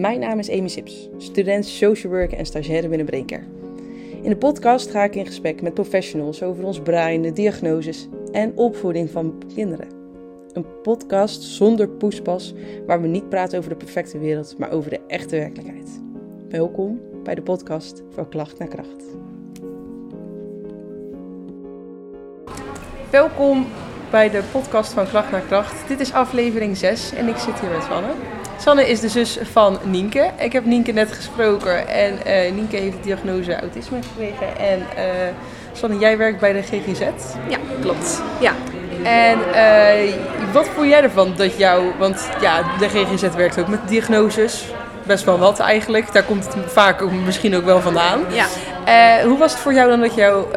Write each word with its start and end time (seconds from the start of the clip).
Mijn 0.00 0.20
naam 0.20 0.38
is 0.38 0.50
Amy 0.50 0.68
Sips, 0.68 1.08
student 1.16 1.66
social 1.66 2.12
work 2.12 2.32
en 2.32 2.46
stagiaire 2.46 2.88
binnen 2.88 3.06
Brinker. 3.06 3.44
In 4.22 4.28
de 4.28 4.36
podcast 4.36 4.90
ga 4.90 5.02
ik 5.02 5.14
in 5.14 5.26
gesprek 5.26 5.62
met 5.62 5.74
professionals 5.74 6.42
over 6.42 6.64
ons 6.64 6.80
brein, 6.80 7.22
de 7.22 7.32
diagnoses 7.32 8.08
en 8.32 8.56
opvoeding 8.56 9.10
van 9.10 9.42
kinderen. 9.54 9.88
Een 10.52 10.66
podcast 10.82 11.42
zonder 11.42 11.88
poespas, 11.88 12.54
waar 12.86 13.00
we 13.00 13.08
niet 13.08 13.28
praten 13.28 13.58
over 13.58 13.70
de 13.70 13.76
perfecte 13.76 14.18
wereld, 14.18 14.58
maar 14.58 14.70
over 14.70 14.90
de 14.90 15.00
echte 15.06 15.36
werkelijkheid. 15.36 16.00
Welkom 16.48 17.00
bij 17.22 17.34
de 17.34 17.42
podcast 17.42 18.02
van 18.10 18.28
Klacht 18.28 18.58
naar 18.58 18.68
Kracht. 18.68 19.04
Welkom 23.10 23.66
bij 24.10 24.30
de 24.30 24.42
podcast 24.52 24.92
van 24.92 25.08
Klacht 25.08 25.30
naar 25.30 25.46
Kracht. 25.46 25.88
Dit 25.88 26.00
is 26.00 26.12
aflevering 26.12 26.76
6 26.76 27.12
en 27.12 27.28
ik 27.28 27.36
zit 27.36 27.60
hier 27.60 27.70
met 27.70 27.82
Sanne. 27.82 28.42
Sanne 28.58 28.88
is 28.88 29.00
de 29.00 29.08
zus 29.08 29.38
van 29.52 29.78
Nienke. 29.82 30.30
Ik 30.38 30.52
heb 30.52 30.64
Nienke 30.64 30.92
net 30.92 31.12
gesproken 31.12 31.88
en 31.88 32.24
eh, 32.24 32.52
Nienke 32.52 32.76
heeft 32.76 32.96
de 32.96 33.02
diagnose 33.02 33.60
autisme 33.60 33.98
gekregen. 34.02 34.58
En 34.58 34.78
uh, 34.78 35.04
Sanne, 35.72 35.98
jij 35.98 36.18
werkt 36.18 36.40
bij 36.40 36.52
de 36.52 36.62
GGZ. 36.62 37.00
Ja, 37.48 37.58
klopt. 37.80 38.22
Ja. 38.40 38.52
En 39.02 39.38
uh, 39.38 40.14
wat 40.52 40.68
voel 40.68 40.84
jij 40.84 41.02
ervan 41.02 41.32
dat 41.36 41.58
jou, 41.58 41.84
want 41.98 42.28
ja, 42.40 42.62
de 42.78 42.88
GGZ 42.88 43.34
werkt 43.36 43.58
ook 43.58 43.68
met 43.68 43.88
diagnoses. 43.88 44.64
Best 45.02 45.24
wel 45.24 45.38
wat 45.38 45.58
eigenlijk. 45.58 46.12
Daar 46.12 46.22
komt 46.22 46.44
het 46.44 46.72
vaak 46.72 47.10
misschien 47.10 47.56
ook 47.56 47.64
wel 47.64 47.80
vandaan. 47.80 48.20
Ja. 48.30 48.46
hoe 49.26 49.38
was 49.38 49.52
het 49.52 49.60
voor 49.60 49.74
jou 49.74 49.88
dan 49.90 50.00
dat 50.00 50.14
jouw 50.14 50.48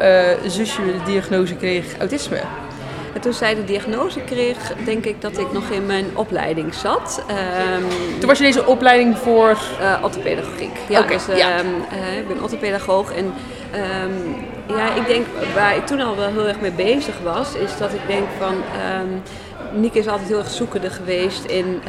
zusje 0.46 0.84
de 0.84 1.02
diagnose 1.04 1.54
kreeg 1.56 1.98
autisme? 1.98 2.40
En 3.18 3.24
toen 3.24 3.32
zij 3.32 3.54
de 3.54 3.64
diagnose 3.64 4.20
kreeg, 4.20 4.72
denk 4.84 5.04
ik 5.04 5.20
dat 5.20 5.38
ik 5.38 5.52
nog 5.52 5.70
in 5.70 5.86
mijn 5.86 6.06
opleiding 6.14 6.74
zat. 6.74 7.24
Um, 7.76 7.88
toen 8.18 8.28
was 8.28 8.38
je 8.38 8.44
deze 8.44 8.66
opleiding 8.66 9.18
voor? 9.18 9.58
Uh, 9.80 9.98
orthopedagogiek. 10.02 10.76
Ja, 10.88 11.00
okay, 11.00 11.16
dus, 11.26 11.36
ja. 11.36 11.58
Um, 11.58 11.66
uh, 11.66 12.18
ik 12.18 12.28
ben 12.28 12.42
orthopedagoog 12.42 13.12
en 13.12 13.24
um, 13.24 14.36
ja, 14.76 14.94
ik 14.94 15.06
denk 15.06 15.26
waar 15.54 15.76
ik 15.76 15.86
toen 15.86 16.00
al 16.00 16.16
wel 16.16 16.28
heel 16.28 16.46
erg 16.46 16.60
mee 16.60 16.70
bezig 16.70 17.14
was, 17.22 17.54
is 17.54 17.76
dat 17.78 17.92
ik 17.92 18.06
denk 18.06 18.26
van, 18.38 18.54
Nieke 19.72 19.98
is 19.98 20.08
altijd 20.08 20.28
heel 20.28 20.38
erg 20.38 20.50
zoekende 20.50 20.90
geweest 20.90 21.44
in 21.44 21.80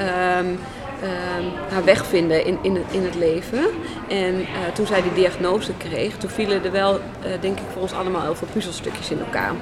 haar 1.70 1.84
weg 1.84 2.06
vinden 2.06 2.46
in, 2.46 2.58
in, 2.62 2.84
in 2.92 3.04
het 3.04 3.16
leven. 3.16 3.66
En 4.08 4.40
uh, 4.40 4.46
toen 4.74 4.88
zij 4.88 5.02
die 5.02 5.14
diagnose 5.14 5.72
kreeg, 5.78 6.18
toen 6.18 6.30
vielen 6.30 6.64
er 6.64 6.72
wel, 6.72 6.94
uh, 6.94 7.32
denk 7.42 7.58
ik, 7.58 7.66
voor 7.74 7.82
ons 7.82 7.94
allemaal 7.94 8.22
heel 8.22 8.36
veel 8.36 8.48
puzzelstukjes 8.54 9.12
in 9.12 9.20
elkaar. 9.20 9.54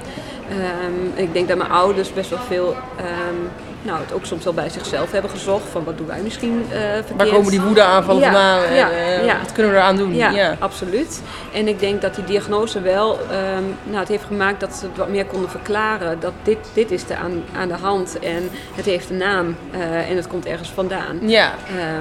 Um, 0.51 1.11
ik 1.15 1.33
denk 1.33 1.47
dat 1.47 1.57
mijn 1.57 1.71
ouders 1.71 2.13
best 2.13 2.29
wel 2.29 2.39
veel, 2.47 2.75
um, 2.99 3.49
nou, 3.81 3.99
het 3.99 4.13
ook 4.13 4.25
soms 4.25 4.43
wel 4.43 4.53
bij 4.53 4.69
zichzelf 4.69 5.11
hebben 5.11 5.31
gezocht. 5.31 5.69
Van 5.71 5.83
wat 5.83 5.97
doen 5.97 6.07
wij 6.07 6.19
misschien 6.23 6.65
uh, 6.71 6.79
verkeerd. 6.79 7.17
Waar 7.17 7.27
komen 7.27 7.51
die 7.51 7.61
woedeaanvallen 7.61 8.21
ja, 8.21 8.31
vandaan? 8.31 8.63
En, 8.63 8.71
uh, 8.73 9.25
ja. 9.25 9.39
Wat 9.39 9.51
kunnen 9.51 9.71
we 9.71 9.77
eraan 9.77 9.95
doen? 9.95 10.15
Ja, 10.15 10.55
absoluut. 10.59 11.21
En 11.53 11.67
ik 11.67 11.79
denk 11.79 12.01
dat 12.01 12.15
die 12.15 12.23
diagnose 12.23 12.81
wel, 12.81 13.11
um, 13.11 13.75
nou, 13.83 13.99
het 13.99 14.07
heeft 14.07 14.23
gemaakt 14.23 14.59
dat 14.59 14.75
ze 14.75 14.85
het 14.85 14.97
wat 14.97 15.09
meer 15.09 15.25
konden 15.25 15.49
verklaren. 15.49 16.19
Dat 16.19 16.33
dit, 16.43 16.57
dit 16.73 16.91
is 16.91 17.09
er 17.09 17.15
aan, 17.15 17.43
aan 17.57 17.67
de 17.67 17.77
hand 17.81 18.19
en 18.19 18.49
het 18.75 18.85
heeft 18.85 19.09
een 19.09 19.17
naam 19.17 19.55
uh, 19.75 20.09
en 20.09 20.15
het 20.15 20.27
komt 20.27 20.45
ergens 20.45 20.69
vandaan. 20.69 21.19
Ja, 21.21 21.53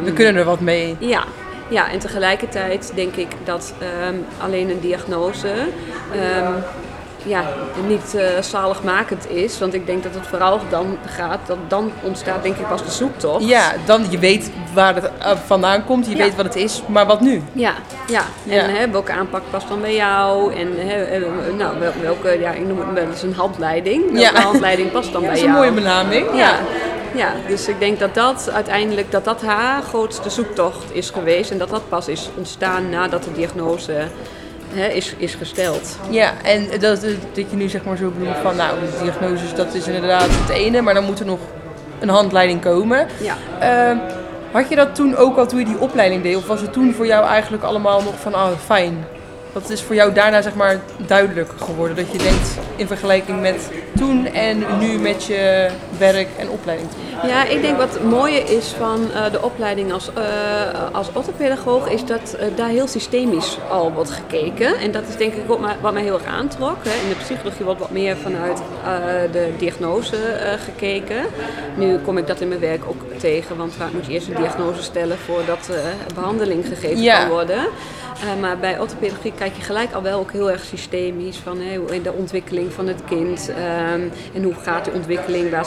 we 0.05 0.13
kunnen 0.13 0.37
er 0.37 0.45
wat 0.45 0.61
mee. 0.61 0.97
Ja, 0.99 1.25
ja, 1.69 1.91
en 1.91 1.99
tegelijkertijd 1.99 2.93
denk 2.95 3.17
ik 3.17 3.29
dat 3.45 3.75
um, 4.09 4.25
alleen 4.39 4.71
een 4.71 4.81
diagnose 4.81 5.49
um, 5.49 6.55
ja, 7.27 7.45
niet 7.87 8.13
uh, 8.17 8.23
zaligmakend 8.41 9.31
is. 9.31 9.59
Want 9.59 9.75
ik 9.75 9.87
denk 9.87 10.03
dat 10.03 10.15
het 10.15 10.27
vooral 10.27 10.61
dan 10.71 10.99
gaat, 11.07 11.39
dat 11.47 11.57
dan 11.69 11.93
ontstaat 12.03 12.43
denk 12.43 12.57
ik 12.57 12.69
pas 12.69 12.85
de 12.85 12.91
zoektocht. 12.91 13.45
Ja, 13.49 13.73
dan 13.85 14.05
je 14.11 14.19
weet 14.19 14.51
waar 14.75 14.95
het 14.95 15.05
uh, 15.23 15.31
vandaan 15.47 15.85
komt, 15.85 16.07
je 16.07 16.17
Ja. 16.17 16.23
weet 16.25 16.37
wat 16.37 16.45
het 16.45 16.57
is, 16.57 16.83
maar 16.87 17.07
wat 17.07 17.21
nu? 17.21 17.43
Ja, 17.53 17.73
ja. 18.09 18.23
en. 18.49 18.75
Hè, 18.75 18.91
welke 18.91 19.13
aanpak 19.13 19.43
past 19.51 19.69
dan 19.69 19.81
bij 19.81 19.95
jou? 19.95 20.55
En 20.55 20.69
hè, 20.89 21.03
eh, 21.03 21.21
nou, 21.59 21.79
wel- 21.79 21.93
welke, 22.03 22.39
ja, 22.41 22.51
ik 22.51 22.67
noem 22.67 22.79
het 22.79 22.93
wel 22.93 23.05
eens 23.11 23.23
een 23.23 23.35
handleiding. 23.35 24.03
Welke 24.13 24.35
Ja. 24.37 24.41
handleiding 24.43 24.93
past 24.93 25.13
dan 25.13 25.23
Dat 25.23 25.31
bij 25.31 25.41
is 25.41 25.47
een 25.47 25.53
jou? 25.53 25.59
mooie 25.59 25.73
benaming. 25.73 26.27
Ja. 26.35 26.59
ja, 27.15 27.33
dus 27.49 27.69
ik 27.69 27.79
denk 27.79 27.99
dat 27.99 28.15
dat 28.15 28.51
uiteindelijk 28.53 29.11
dat 29.11 29.25
dat 29.25 29.43
haar 29.43 29.83
grootste 29.83 30.31
zoektocht 30.31 30.85
is 30.95 31.11
geweest. 31.11 31.51
En 31.51 31.59
dat 31.59 31.71
dat 31.71 31.89
pas 31.89 32.09
is 32.09 32.29
ontstaan 32.37 32.91
nadat 32.91 33.25
de 33.25 33.33
diagnose 33.33 33.95
hè, 34.73 34.87
is, 34.87 35.15
is 35.19 35.35
gesteld. 35.35 35.99
Ja, 36.11 36.33
en 36.43 36.69
dat, 36.81 37.01
dat 37.33 37.51
je 37.51 37.57
nu 37.57 37.69
zeg 37.69 37.85
maar 37.85 37.97
zo 37.97 38.11
bedoelt 38.11 38.37
van, 38.43 38.57
nou, 38.57 38.81
de 38.81 39.03
diagnoses, 39.03 39.55
dat 39.55 39.75
is 39.75 39.87
inderdaad 39.87 40.29
het 40.31 40.49
ene, 40.49 40.81
maar 40.81 40.95
dan 40.95 41.05
moet 41.05 41.21
er 41.21 41.27
nog 41.27 41.41
een 42.01 42.09
handleiding 42.09 42.61
komen. 42.61 43.07
Ja. 43.21 43.37
Ehm, 43.61 43.97
had 44.51 44.69
je 44.69 44.77
dat 44.77 44.95
toen 44.95 45.17
ook 45.17 45.37
al 45.37 45.47
toen 45.47 45.59
je 45.59 45.65
die 45.65 45.79
opleiding 45.79 46.23
deed? 46.23 46.37
Of 46.37 46.47
was 46.47 46.61
het 46.61 46.73
toen 46.73 46.95
voor 46.95 47.07
jou 47.07 47.27
eigenlijk 47.27 47.63
allemaal 47.63 48.03
nog 48.03 48.21
van, 48.21 48.35
oh 48.35 48.49
fijn? 48.65 49.05
Wat 49.53 49.71
is 49.71 49.83
voor 49.83 49.95
jou 49.95 50.13
daarna 50.13 50.43
zeg 50.43 50.55
maar 50.55 50.81
duidelijk 51.07 51.51
geworden? 51.57 51.97
Dat 51.97 52.13
je 52.13 52.19
denkt 52.19 52.59
in 52.77 52.87
vergelijking 52.87 53.41
met 53.41 53.71
toen 53.97 54.27
en 54.27 54.65
nu 54.79 54.99
met 54.99 55.25
je 55.25 55.69
werk 55.99 56.29
en 56.39 56.49
opleiding? 56.49 56.89
Ja, 57.27 57.45
ik 57.45 57.63
denk 57.63 57.77
wat 57.77 57.93
het 57.93 58.05
mooie 58.05 58.39
is 58.41 58.67
van 58.69 59.13
eh, 59.13 59.33
de 59.33 59.43
opleiding 59.43 59.93
als, 59.93 60.11
eh 60.15 60.23
als 60.93 61.09
orthopedagoog 61.13 61.89
is 61.91 62.05
dat 62.05 62.37
eh, 62.39 62.47
daar 62.57 62.69
heel 62.69 62.87
systemisch 62.87 63.59
al 63.71 63.93
wordt 63.93 64.11
gekeken. 64.11 64.77
En 64.79 64.91
dat 64.91 65.03
is 65.09 65.17
denk 65.17 65.33
ik 65.35 65.51
ook 65.51 65.61
wat 65.81 65.93
mij 65.93 66.03
heel 66.03 66.15
erg 66.15 66.25
aantrok. 66.25 66.77
Hè. 66.85 67.03
In 67.03 67.09
de 67.09 67.15
psychologie 67.25 67.65
wordt 67.65 67.81
wat 67.81 67.91
meer 67.91 68.17
vanuit 68.17 68.59
de 69.33 69.49
diagnose 69.59 70.17
gekeken. 70.65 71.17
Nu 71.75 71.99
kom 71.99 72.19
ik 72.19 72.27
dat 72.27 72.41
in 72.41 72.49
mijn 72.49 72.61
werk 72.61 72.83
ook 72.89 73.03
tegen, 73.19 73.57
want 73.57 73.73
vaak 73.75 73.93
moet 73.93 74.07
je 74.07 74.13
eerst 74.13 74.29
een 74.29 74.35
diagnose 74.35 74.83
stellen 74.83 75.19
voordat 75.19 75.69
eh 75.71 75.77
behandeling 76.15 76.67
gegeven 76.67 77.03
Ja. 77.03 77.21
kan 77.21 77.29
worden. 77.29 77.67
Maar 78.41 78.59
bij 78.59 78.81
orthopedagogie 78.81 79.33
kijk 79.39 79.53
je 79.57 79.63
gelijk 79.63 79.93
al 79.93 80.03
wel 80.03 80.19
ook 80.19 80.33
heel 80.33 80.51
erg 80.51 80.65
systemisch 80.65 81.37
van 81.37 81.59
hoe- 81.77 82.03
de 82.03 82.13
ontwikkeling 82.13 82.73
van 82.73 82.87
het 82.87 83.01
kind. 83.09 83.51
ehm, 83.51 84.01
en 84.35 84.43
hoe 84.43 84.55
gaat 84.63 84.85
die 84.85 84.95
ontwikkeling, 84.95 85.51
waar 85.51 85.65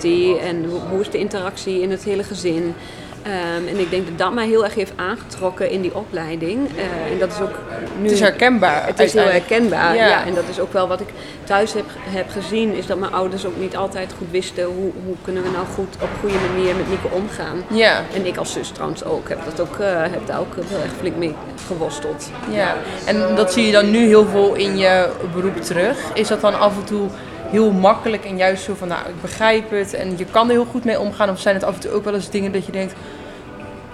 die 0.00 0.38
en 0.38 0.64
hoe, 0.90 1.00
is 1.00 1.10
de 1.10 1.18
interactie 1.18 1.80
in 1.80 1.90
het 1.90 2.04
hele 2.04 2.22
gezin. 2.22 2.74
Ehm, 3.22 3.68
en 3.68 3.78
ik 3.78 3.90
denk 3.90 4.06
dat 4.08 4.18
dat 4.18 4.32
mij 4.32 4.46
heel 4.46 4.64
erg 4.64 4.74
heeft 4.74 4.92
aangetrokken 4.96 5.70
in 5.70 5.80
die 5.80 5.94
opleiding. 5.94 6.68
Eh, 6.76 7.12
en 7.12 7.18
dat 7.18 7.32
is 7.32 7.40
ook 7.40 7.58
nu. 7.98 8.02
Het 8.02 8.12
is 8.12 8.20
herkenbaar. 8.20 8.86
Het 8.86 9.00
is 9.00 9.12
heel 9.12 9.22
herkenbaar, 9.22 9.94
Ja. 9.94 10.06
ja. 10.06 10.26
En 10.26 10.34
dat 10.34 10.44
is 10.50 10.60
ook 10.60 10.72
wel 10.72 10.88
wat 10.88 11.00
ik 11.00 11.08
thuis 11.44 11.72
heb, 11.72 11.84
heb 11.98 12.30
gezien, 12.30 12.74
is 12.74 12.86
dat 12.86 12.98
mijn 12.98 13.12
ouders 13.12 13.46
ook 13.46 13.56
niet 13.58 13.76
altijd 13.76 14.14
goed 14.18 14.26
wisten 14.30 14.64
hoe, 14.64 14.92
hoe 15.04 15.14
kunnen 15.22 15.42
we 15.42 15.48
nou 15.50 15.66
goed 15.74 15.96
op 16.02 16.08
goede 16.20 16.36
manier 16.52 16.76
met 16.76 16.88
Nieke 16.88 17.08
omgaan. 17.10 17.62
Ja, 17.70 18.02
En 18.14 18.26
ik 18.26 18.36
als 18.36 18.52
zus 18.52 18.68
trouwens 18.68 19.04
ook, 19.04 19.28
heb, 19.28 19.38
dat 19.44 19.60
ook, 19.60 19.78
eh, 19.78 20.00
heb 20.00 20.26
daar 20.26 20.40
ook 20.40 20.54
heel 20.54 20.80
erg 20.82 20.92
flink 21.00 21.16
mee 21.16 21.34
geworsteld. 21.66 22.30
ja. 22.50 22.76
En 23.04 23.34
dat 23.34 23.52
zie 23.52 23.66
je 23.66 23.72
dan 23.72 23.90
nu 23.90 24.06
heel 24.06 24.26
veel 24.26 24.54
in 24.54 24.76
je 24.76 25.08
beroep 25.34 25.60
terug. 25.62 25.96
Is 26.14 26.28
dat 26.28 26.40
dan 26.40 26.58
af 26.58 26.76
en 26.76 26.84
toe 26.84 27.08
heel 27.50 27.70
makkelijk 27.70 28.24
en 28.24 28.36
juist 28.36 28.64
zo 28.64 28.74
van, 28.74 28.88
nou, 28.88 29.08
ik 29.08 29.20
begrijp 29.20 29.70
het 29.70 29.94
en 29.94 30.18
je 30.18 30.24
kan 30.24 30.46
er 30.46 30.52
heel 30.52 30.64
goed 30.64 30.84
mee 30.84 31.00
omgaan? 31.00 31.30
Of 31.30 31.40
zijn 31.40 31.54
het 31.54 31.64
af 31.64 31.74
en 31.74 31.80
toe 31.80 31.90
ook 31.90 32.04
wel 32.04 32.14
eens 32.14 32.30
dingen 32.30 32.52
dat 32.52 32.66
je 32.66 32.72
denkt, 32.72 32.94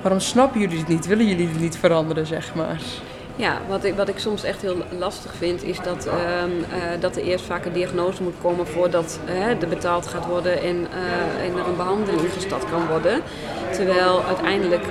waarom 0.00 0.20
snappen 0.20 0.60
jullie 0.60 0.78
het 0.78 0.88
niet? 0.88 1.06
Willen 1.06 1.28
jullie 1.28 1.48
het 1.48 1.60
niet 1.60 1.76
veranderen, 1.76 2.26
zeg 2.26 2.54
maar? 2.54 2.80
Ja, 3.36 3.60
wat 3.68 3.84
ik, 3.84 3.94
wat 3.94 4.08
ik 4.08 4.18
soms 4.18 4.44
echt 4.44 4.62
heel 4.62 4.76
lastig 4.98 5.34
vind, 5.34 5.62
is 5.62 5.80
dat, 5.80 6.06
ehm, 6.06 6.50
eh, 6.70 7.00
dat 7.00 7.16
er 7.16 7.22
eerst 7.22 7.44
vaak 7.44 7.64
een 7.64 7.72
diagnose 7.72 8.22
moet 8.22 8.34
komen 8.42 8.66
voordat 8.66 9.20
eh, 9.26 9.62
er 9.62 9.68
betaald 9.68 10.06
gaat 10.06 10.26
worden 10.26 10.62
en, 10.62 10.86
eh, 10.90 11.44
en 11.44 11.58
er 11.58 11.66
een 11.68 11.76
behandeling 11.76 12.32
gestart 12.32 12.70
kan 12.70 12.86
worden. 12.86 13.20
Terwijl 13.70 14.24
uiteindelijk, 14.24 14.84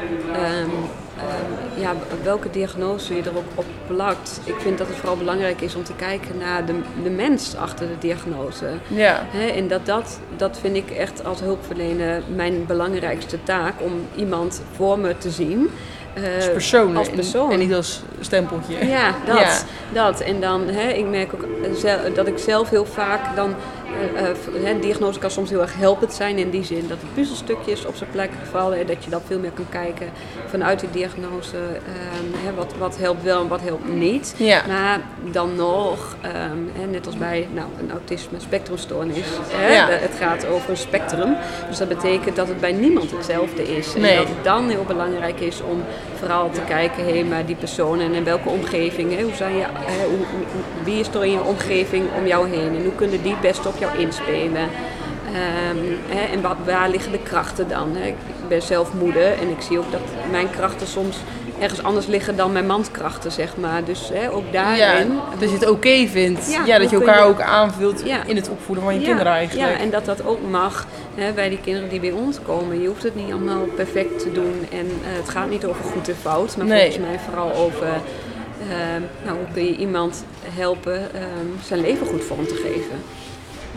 ehm, 1.17 1.81
ja, 1.81 1.93
welke 2.23 2.49
diagnose 2.49 3.15
je 3.15 3.21
er 3.21 3.37
ook 3.37 3.43
op 3.55 3.65
plakt. 3.87 4.39
Ik 4.43 4.55
vind 4.59 4.77
dat 4.77 4.87
het 4.87 4.95
vooral 4.95 5.17
belangrijk 5.17 5.61
is 5.61 5.75
om 5.75 5.83
te 5.83 5.93
kijken 5.95 6.37
naar 6.37 6.65
de, 6.65 6.73
de 7.03 7.09
mens 7.09 7.55
achter 7.55 7.87
de 7.87 7.97
diagnose. 7.99 8.65
Ja, 8.87 9.23
en 9.55 9.67
dat, 9.67 9.85
dat, 9.85 10.19
dat 10.37 10.57
vind 10.61 10.75
ik 10.75 10.89
echt 10.91 11.25
als 11.25 11.39
hulpverlener 11.39 12.21
mijn 12.35 12.65
belangrijkste 12.65 13.43
taak, 13.43 13.73
om 13.79 13.91
iemand 14.15 14.61
voor 14.75 14.99
me 14.99 15.17
te 15.17 15.29
zien. 15.29 15.69
eh, 16.13 16.35
als 16.35 16.51
persoon. 16.51 16.97
als 16.97 17.07
en- 17.09 17.15
persoon. 17.15 17.51
En 17.51 17.59
niet 17.59 17.73
als 17.73 18.01
stempeltje. 18.19 18.85
ja, 18.85 19.13
dat. 19.25 19.39
Ja. 19.39 19.51
dat. 19.93 20.19
En 20.21 20.41
dan, 20.41 20.67
hè, 20.67 20.89
ik 20.89 21.05
merk 21.09 21.33
ook 21.33 21.45
dat 22.15 22.27
ik 22.27 22.37
zelf 22.37 22.69
heel 22.69 22.85
vaak 22.85 23.35
dan, 23.35 23.55
een 24.65 24.79
diagnose 24.79 25.19
kan 25.19 25.31
soms 25.31 25.49
heel 25.49 25.61
erg 25.61 25.75
helpend 25.77 26.13
zijn 26.13 26.37
in 26.37 26.49
die 26.49 26.63
zin 26.63 26.87
dat 26.87 26.99
de 27.01 27.07
puzzelstukjes 27.13 27.85
op 27.85 27.95
zijn 27.95 28.09
plek 28.11 28.29
vallen 28.51 28.79
en 28.79 28.85
dat 28.87 29.03
je 29.03 29.09
dan 29.09 29.21
veel 29.25 29.39
meer 29.39 29.51
kan 29.51 29.65
kijken 29.69 30.09
vanuit 30.47 30.79
die 30.79 30.89
diagnose, 30.91 31.57
ehm, 31.57 32.45
hè, 32.45 32.53
wat, 32.53 32.73
wat 32.77 32.97
helpt 32.97 33.23
wel 33.23 33.41
en 33.41 33.47
wat 33.47 33.61
helpt 33.61 33.93
niet. 33.93 34.35
Ja. 34.37 34.61
Maar 34.67 35.01
dan 35.31 35.55
nog, 35.55 36.15
ehm, 36.21 36.57
hè, 36.73 36.85
net 36.85 37.05
als 37.05 37.17
bij 37.17 37.47
nou, 37.53 37.67
een 37.79 37.91
autisme 37.91 38.39
spectrumstoornis, 38.39 39.17
Ja. 39.71 39.87
het 39.89 40.15
gaat 40.19 40.45
over 40.45 40.69
een 40.69 40.77
spectrum. 40.77 41.35
Dus 41.67 41.77
dat 41.77 41.87
betekent 41.87 42.35
dat 42.35 42.47
het 42.47 42.59
bij 42.59 42.71
niemand 42.71 43.11
hetzelfde 43.11 43.75
is. 43.75 43.95
En 43.95 44.01
dat 44.01 44.27
het 44.27 44.43
dan 44.43 44.69
heel 44.69 44.83
belangrijk 44.87 45.39
is 45.39 45.61
om 45.61 45.83
vooral 46.19 46.49
te 46.49 46.61
kijken, 46.67 47.05
hé, 47.05 47.23
maar 47.23 47.45
die 47.45 47.55
persoon 47.55 47.99
en 47.99 48.13
in 48.13 48.23
welke 48.23 48.49
omgeving, 48.49 49.15
hè, 49.15 49.23
hoe 49.23 49.33
zijn 49.35 49.55
je, 49.55 49.63
hè, 49.73 50.05
hoe, 50.05 50.25
wie 50.83 50.99
is 50.99 51.07
er 51.07 51.23
in 51.25 51.31
je 51.31 51.43
omgeving 51.43 52.05
om 52.17 52.27
jou 52.27 52.49
heen 52.49 52.75
en 52.75 52.83
hoe 52.83 52.95
kunnen 52.95 53.21
die 53.21 53.35
best 53.41 53.65
op 53.65 53.77
jou 53.87 53.97
inspelen. 53.97 54.69
Ehm, 55.27 55.77
hè, 56.15 56.33
en 56.33 56.41
wat, 56.41 56.55
waar 56.65 56.89
liggen 56.89 57.11
de 57.11 57.19
krachten 57.23 57.67
dan? 57.67 57.95
Hè? 57.95 58.07
Ik 58.07 58.15
ben 58.47 58.61
zelf 58.61 58.93
moeder 58.93 59.25
en 59.25 59.49
ik 59.49 59.61
zie 59.61 59.77
ook 59.79 59.91
dat 59.91 60.01
mijn 60.31 60.49
krachten 60.49 60.87
soms 60.87 61.17
ergens 61.59 61.83
anders 61.83 62.05
liggen 62.05 62.35
dan 62.35 62.51
mijn 62.51 62.65
mans 62.65 62.91
krachten, 62.91 63.31
zeg 63.31 63.57
maar. 63.57 63.83
Dus 63.83 64.09
hè, 64.13 64.31
ook 64.31 64.51
daarin. 64.53 64.77
Ja, 65.13 65.23
dat 65.39 65.49
je 65.49 65.55
het 65.55 65.69
oké 65.69 66.07
vindt. 66.07 66.51
Ja, 66.51 66.65
Ja, 66.65 66.77
dat 66.79 66.89
je 66.89 66.95
elkaar 66.95 67.17
je- 67.17 67.23
ook 67.23 67.41
aanvult 67.41 68.01
Ja. 68.05 68.23
in 68.25 68.35
het 68.35 68.49
opvoeden 68.49 68.83
van 68.83 68.93
je 68.99 69.01
kinderen 69.05 69.31
eigenlijk. 69.31 69.69
Ja, 69.71 69.77
en 69.79 69.89
dat 69.89 70.05
dat 70.05 70.25
ook 70.25 70.39
mag 70.49 70.87
hè, 71.15 71.31
bij 71.31 71.49
die 71.49 71.59
kinderen 71.63 71.89
die 71.89 71.99
bij 71.99 72.11
ons 72.11 72.37
komen. 72.45 72.81
Je 72.81 72.87
hoeft 72.87 73.03
het 73.03 73.15
niet 73.15 73.31
allemaal 73.31 73.61
perfect 73.75 74.19
te 74.19 74.31
doen. 74.31 74.67
En 74.71 74.85
eh, 74.85 75.17
het 75.17 75.29
gaat 75.29 75.49
niet 75.49 75.65
over 75.65 75.83
goed 75.83 76.07
en 76.09 76.15
fout, 76.21 76.57
maar 76.57 76.65
Nee. 76.65 76.81
volgens 76.91 77.05
mij 77.07 77.19
vooral 77.29 77.53
over... 77.53 77.87
ehm, 78.69 79.01
nou, 79.25 79.37
hoe 79.37 79.47
kun 79.53 79.65
je 79.65 79.75
iemand 79.75 80.23
helpen 80.55 80.99
ehm, 81.13 81.63
zijn 81.65 81.81
leven 81.81 82.07
goed 82.07 82.23
vorm 82.23 82.47
te 82.47 82.55
geven? 82.55 82.97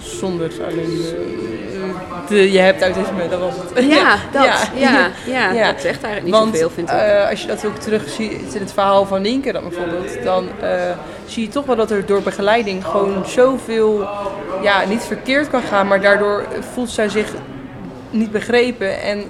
Zonder 0.00 0.50
alleen 0.68 0.86
de, 0.96 1.34
de- 2.28 2.52
je 2.52 2.58
hebt 2.58 2.82
autisme, 2.82 3.28
dat 3.28 3.40
was 3.40 3.54
het. 3.74 3.84
Ja, 3.84 4.16
dat. 4.32 4.44
Ja. 4.44 4.56
Ja, 4.74 5.10
ja, 5.38 5.52
Ja. 5.52 5.72
dat 5.72 5.80
zegt 5.80 6.02
eigenlijk 6.02 6.22
niet 6.24 6.32
Want 6.34 6.52
zoveel, 6.52 6.70
vind 6.70 6.90
ik. 6.90 6.94
eh, 6.96 7.28
als 7.30 7.40
je 7.40 7.46
dat 7.46 7.64
ook 7.66 7.76
terug 7.76 8.08
ziet 8.08 8.54
in 8.54 8.60
het 8.60 8.72
verhaal 8.72 9.06
van 9.06 9.22
Nienke 9.22 9.52
dan 9.52 9.62
bijvoorbeeld, 9.68 10.22
dan 10.24 10.48
eh, 10.60 10.70
zie 11.26 11.42
je 11.42 11.48
toch 11.48 11.66
wel 11.66 11.76
dat 11.76 11.90
er 11.90 12.06
door 12.06 12.22
begeleiding 12.22 12.84
gewoon 12.86 13.26
zoveel, 13.26 14.08
ja, 14.62 14.84
niet 14.88 15.02
verkeerd 15.02 15.48
kan 15.50 15.62
gaan, 15.62 15.86
maar 15.86 16.00
daardoor 16.00 16.44
voelt 16.74 16.90
zij 16.90 17.08
zich 17.08 17.32
niet 18.10 18.30
begrepen 18.30 19.02
en 19.02 19.24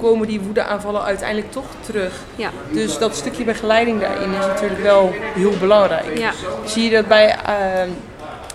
komen 0.00 0.26
die 0.26 0.40
woedeaanvallen 0.40 1.02
uiteindelijk 1.02 1.52
toch 1.52 1.64
terug. 1.80 2.12
ja. 2.36 2.48
Dus 2.70 2.98
dat 2.98 3.16
stukje 3.16 3.44
begeleiding 3.44 4.00
daarin 4.00 4.30
is 4.32 4.46
natuurlijk 4.46 4.82
wel 4.82 5.12
heel 5.34 5.52
belangrijk. 5.60 6.18
Ja. 6.18 6.30
Zie 6.64 6.84
je 6.84 6.90
dat 6.90 7.08
bij, 7.08 7.36
ehm, 7.46 7.88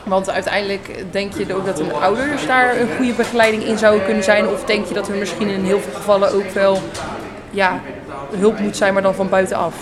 want 0.09 0.29
uiteindelijk 0.29 1.05
denk 1.11 1.33
je 1.33 1.55
ook 1.55 1.65
dat 1.65 1.79
een 1.79 1.93
ouders 1.93 2.47
daar 2.47 2.79
een 2.79 2.89
goede 2.97 3.13
begeleiding 3.13 3.63
in 3.63 3.77
zou 3.77 4.01
kunnen 4.01 4.23
zijn? 4.23 4.47
Of 4.47 4.63
denk 4.63 4.85
je 4.85 4.93
dat 4.93 5.07
er 5.07 5.15
misschien 5.15 5.47
in 5.47 5.63
heel 5.63 5.79
veel 5.79 5.93
gevallen 5.93 6.33
ook 6.33 6.49
wel 6.49 6.81
ja, 7.51 7.81
hulp 8.37 8.59
moet 8.59 8.77
zijn, 8.77 8.93
maar 8.93 9.01
dan 9.01 9.15
van 9.15 9.29
buitenaf? 9.29 9.75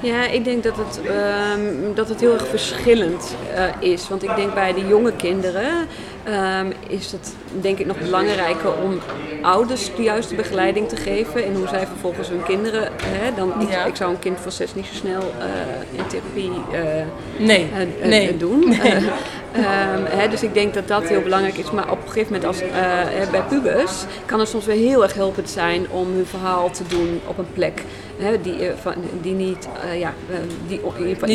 Ja, 0.00 0.26
ik 0.26 0.44
denk 0.44 0.62
dat 0.62 0.76
het, 0.76 1.00
ehm, 1.06 1.94
dat 1.94 2.08
het 2.08 2.20
heel 2.20 2.32
erg 2.32 2.46
verschillend 2.48 3.34
eh, 3.54 3.90
is. 3.90 4.08
Want 4.08 4.22
ik 4.22 4.36
denk 4.36 4.54
bij 4.54 4.72
de 4.72 4.86
jonge 4.86 5.12
kinderen 5.12 5.86
ehm, 6.28 6.70
is 6.88 7.12
het 7.12 7.34
denk 7.60 7.78
ik 7.78 7.86
nog 7.86 7.98
belangrijker 7.98 8.72
om 8.82 8.98
ouders 9.42 9.90
de 9.96 10.02
juiste 10.02 10.34
begeleiding 10.34 10.88
te 10.88 10.96
geven. 10.96 11.44
En 11.44 11.54
hoe 11.54 11.68
zij 11.68 11.86
vervolgens 11.86 12.28
hun 12.28 12.42
kinderen. 12.42 12.88
Hè, 13.02 13.34
dan, 13.34 13.60
ik, 13.60 13.70
Ja. 13.70 13.84
ik 13.84 13.96
zou 13.96 14.10
een 14.10 14.18
kind 14.18 14.40
van 14.40 14.52
zes 14.52 14.74
niet 14.74 14.86
zo 14.86 14.94
snel 14.94 15.20
eh, 15.20 15.98
in 15.98 16.06
therapie 16.06 16.50
eh, 16.72 17.04
Nee, 17.38 17.68
eh, 18.00 18.08
nee. 18.08 18.36
doen. 18.36 18.74
Ehm, 19.52 20.18
hè, 20.18 20.28
dus 20.28 20.42
ik 20.42 20.54
denk 20.54 20.74
dat 20.74 20.88
dat 20.88 21.08
heel 21.08 21.20
belangrijk 21.22 21.56
is. 21.56 21.70
Maar 21.70 21.90
op 21.90 21.98
een 22.02 22.10
gegeven 22.12 22.32
moment 22.32 22.44
als, 22.44 22.60
eh, 22.60 23.30
bij 23.30 23.42
pubers 23.48 23.92
kan 24.26 24.38
het 24.40 24.48
soms 24.48 24.64
weer 24.66 24.76
heel 24.88 25.02
erg 25.02 25.14
helpend 25.14 25.50
zijn 25.50 25.86
om 25.90 26.06
hun 26.14 26.26
verhaal 26.26 26.70
te 26.70 26.82
doen 26.88 27.20
op 27.26 27.38
een 27.38 27.52
plek. 27.52 27.82
Hè, 28.18 28.40
die, 28.40 28.66
eh, 28.68 28.72
van, 28.82 28.94
die 29.22 29.34
niet, 29.34 29.68
eh, 29.92 29.98
ja, 30.00 30.12
die, 30.66 30.80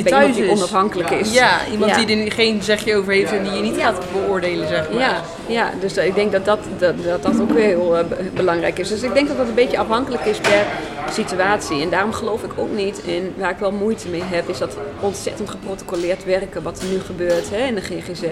thuis 0.04 0.26
iemand 0.26 0.36
die 0.36 0.44
is. 0.46 0.50
onafhankelijk 0.52 1.10
is. 1.10 1.34
Ja, 1.34 1.50
iemand 1.72 1.92
Ja. 1.96 2.06
die 2.06 2.24
er 2.26 2.32
geen 2.32 2.64
zegje 2.64 2.96
over 2.96 3.14
heeft 3.14 3.32
en 3.32 3.44
die 3.44 3.52
je 3.54 3.62
niet 3.62 3.78
gaat 3.78 4.02
beoordelen, 4.12 4.68
zeg 4.68 4.90
maar. 4.92 5.00
Ja, 5.00 5.22
ja, 5.46 5.70
dus 5.80 5.98
ik 5.98 6.16
denk 6.16 6.32
dat 6.32 6.46
dat, 6.46 6.60
dat, 6.78 6.94
dat, 7.04 7.24
dat 7.24 7.42
ook 7.42 7.52
weer 7.52 7.64
heel 7.66 7.90
be- 8.10 8.16
belangrijk 8.34 8.80
is. 8.80 8.90
Dus 8.90 9.02
ik 9.04 9.14
denk 9.14 9.28
dat 9.28 9.38
dat 9.38 9.48
een 9.48 9.54
beetje 9.54 9.78
afhankelijk 9.78 10.26
is 10.26 10.38
per 10.38 10.66
situatie. 11.14 11.82
En 11.82 11.90
daarom 11.90 12.14
geloof 12.14 12.44
ik 12.44 12.52
ook 12.56 12.72
niet 12.72 12.98
in, 12.98 13.34
waar 13.38 13.52
ik 13.52 13.58
wel 13.58 13.72
moeite 13.72 14.10
mee 14.10 14.24
heb, 14.24 14.50
is 14.50 14.58
dat 14.58 14.78
ontzettend 15.00 15.50
geprotocoleerd 15.50 16.24
werken 16.24 16.64
wat 16.64 16.82
er 16.82 16.88
nu 16.88 17.00
gebeurt 17.00 17.50
hè, 17.50 17.66
in 17.66 17.76
de 17.76 17.82
GGZ. 17.82 18.24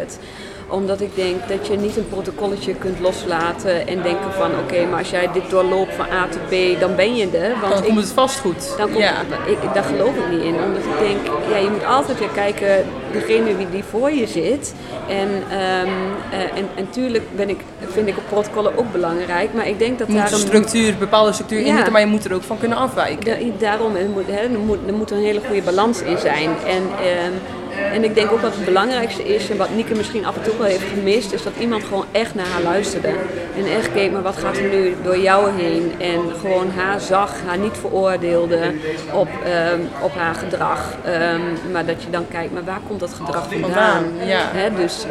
Omdat 0.72 1.02
ik 1.02 1.16
denk 1.16 1.48
dat 1.48 1.68
je 1.68 1.78
niet 1.78 1.98
een 1.98 2.08
protocolletje 2.10 2.74
kunt 2.76 3.00
loslaten 3.00 3.88
en 3.88 4.02
denken 4.02 4.32
van 4.38 4.52
oké, 4.64 4.86
maar 4.90 5.00
als 5.00 5.10
jij 5.10 5.30
dit 5.34 5.50
doorloopt 5.50 5.94
van 5.96 6.06
A 6.12 6.28
tot 6.28 6.46
B, 6.50 6.80
dan 6.80 6.96
ben 6.96 7.16
je 7.16 7.28
er. 7.38 7.50
Want 7.62 7.74
Dan 7.74 7.82
ik- 7.84 7.88
komt 7.88 8.00
het 8.00 8.12
vast 8.12 8.40
goed. 8.40 8.74
dan 8.78 8.86
komt, 8.92 8.98
ja. 9.04 9.14
ik, 9.48 9.58
daar 9.74 9.84
geloof 9.84 10.16
ik 10.16 10.30
niet 10.32 10.42
in. 10.44 10.54
Omdat 10.54 10.84
ik 10.84 11.00
denk, 11.08 11.18
ja, 11.52 11.58
je 11.58 11.70
moet 11.70 11.86
altijd 11.86 12.20
weer 12.20 12.30
kijken, 12.34 12.86
degene 13.12 13.56
wie 13.56 13.70
die 13.70 13.84
voor 13.84 14.12
je 14.12 14.28
zit. 14.28 14.74
En, 15.08 15.30
eh, 15.50 15.80
en, 16.40 16.68
en 16.76 16.90
tuurlijk 16.90 17.24
ben 17.36 17.50
ik, 17.50 17.60
vind 17.92 18.08
ik 18.08 18.18
op 18.18 18.24
protocollen 18.30 18.78
ook 18.78 18.92
belangrijk. 18.92 19.54
Maar 19.54 19.68
ik 19.68 19.80
denk 19.80 20.00
dat 20.00 20.08
Er 20.08 20.14
daar 20.14 20.28
een 20.28 20.34
een 20.34 20.40
structuur, 20.40 20.96
bepaalde 20.98 21.32
structuur 21.34 21.60
in 21.60 21.74
zitten, 21.76 21.92
maar 21.92 22.02
je 22.02 22.08
moet 22.08 22.26
er 22.26 22.34
ook 22.34 22.44
van 22.44 22.58
kunnen 22.58 22.78
afwijken. 22.78 23.26
Da- 23.26 23.66
daarom 23.68 23.96
er 23.96 24.10
moet, 24.10 24.28
hè, 24.28 24.40
er, 24.42 24.60
moet, 24.66 24.78
er 24.88 24.94
moet 24.94 25.12
een 25.12 25.18
hele 25.24 25.40
goede 25.48 25.62
balans 25.62 26.02
in 26.02 26.18
zijn. 26.18 26.50
En, 26.68 26.84
ehm, 27.02 27.32
en 27.94 28.04
ik 28.04 28.16
denk 28.16 28.32
ook 28.32 28.42
wat 28.42 28.56
het 28.56 28.66
belangrijkste 28.66 29.24
is, 29.24 29.50
en 29.50 29.58
wat 29.58 29.76
Nieke 29.76 29.96
misschien 29.96 30.26
af 30.26 30.36
en 30.36 30.42
toe 30.42 30.58
wel 30.58 30.68
heeft 30.68 30.90
gemist, 30.94 31.32
is 31.32 31.44
dat 31.44 31.54
iemand 31.60 31.84
gewoon 31.84 32.06
echt 32.12 32.36
naar 32.36 32.46
haar 32.46 32.62
luisterde. 32.62 33.08
En 33.58 33.66
echt 33.78 33.92
keek, 33.92 34.12
maar 34.12 34.22
wat 34.22 34.38
gaat 34.38 34.58
er 34.58 34.70
nu 34.70 34.96
door 35.04 35.18
jou 35.18 35.52
heen? 35.52 35.94
En 35.98 36.20
gewoon 36.40 36.72
haar 36.76 37.00
zag, 37.00 37.34
haar 37.46 37.58
niet 37.58 37.78
veroordeelde 37.80 38.74
op, 39.14 39.28
ehm, 39.46 39.80
op 40.02 40.16
haar 40.16 40.36
gedrag. 40.36 40.96
Ehm, 41.04 41.72
maar 41.72 41.86
dat 41.86 42.04
je 42.04 42.10
dan 42.10 42.28
kijkt, 42.28 42.54
maar 42.54 42.64
waar 42.64 42.80
komt 42.88 43.00
dat 43.00 43.14
gedrag 43.14 43.48
vandaan? 43.62 44.04
Ja. 44.26 44.70
Dus 44.76 45.06